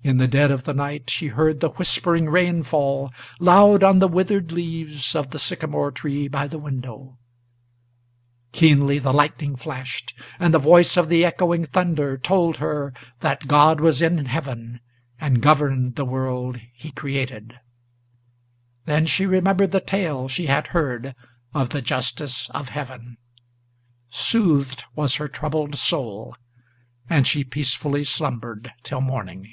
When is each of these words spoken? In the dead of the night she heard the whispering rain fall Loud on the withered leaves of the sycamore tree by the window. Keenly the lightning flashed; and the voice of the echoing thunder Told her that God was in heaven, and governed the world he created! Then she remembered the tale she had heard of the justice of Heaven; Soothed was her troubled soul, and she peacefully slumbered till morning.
In 0.00 0.16
the 0.16 0.26
dead 0.26 0.50
of 0.50 0.64
the 0.64 0.72
night 0.72 1.10
she 1.10 1.26
heard 1.26 1.60
the 1.60 1.68
whispering 1.68 2.30
rain 2.30 2.62
fall 2.62 3.12
Loud 3.40 3.82
on 3.84 3.98
the 3.98 4.08
withered 4.08 4.50
leaves 4.52 5.14
of 5.14 5.32
the 5.32 5.38
sycamore 5.38 5.90
tree 5.90 6.28
by 6.28 6.48
the 6.48 6.56
window. 6.56 7.18
Keenly 8.52 8.98
the 8.98 9.12
lightning 9.12 9.54
flashed; 9.54 10.14
and 10.38 10.54
the 10.54 10.58
voice 10.58 10.96
of 10.96 11.10
the 11.10 11.26
echoing 11.26 11.66
thunder 11.66 12.16
Told 12.16 12.56
her 12.56 12.94
that 13.20 13.46
God 13.48 13.82
was 13.82 14.00
in 14.00 14.24
heaven, 14.24 14.80
and 15.20 15.42
governed 15.42 15.96
the 15.96 16.06
world 16.06 16.58
he 16.72 16.90
created! 16.90 17.60
Then 18.86 19.04
she 19.04 19.26
remembered 19.26 19.72
the 19.72 19.80
tale 19.82 20.26
she 20.26 20.46
had 20.46 20.68
heard 20.68 21.14
of 21.52 21.68
the 21.68 21.82
justice 21.82 22.48
of 22.54 22.70
Heaven; 22.70 23.18
Soothed 24.08 24.84
was 24.96 25.16
her 25.16 25.28
troubled 25.28 25.74
soul, 25.76 26.34
and 27.10 27.26
she 27.26 27.44
peacefully 27.44 28.04
slumbered 28.04 28.72
till 28.82 29.02
morning. 29.02 29.52